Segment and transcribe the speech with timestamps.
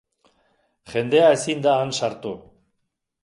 [0.93, 2.31] Jendea ezin da han sartu.